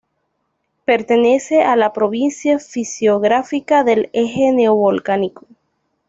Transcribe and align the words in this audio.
Pertenece 0.83 1.61
a 1.61 1.75
la 1.75 1.93
Provincia 1.93 2.57
Fisiográfica 2.57 3.83
del 3.83 4.09
Eje 4.13 4.51
Neovolcánico. 4.51 5.45